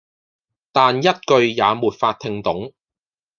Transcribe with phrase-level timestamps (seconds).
[0.71, 2.73] 但一句也沒法聽懂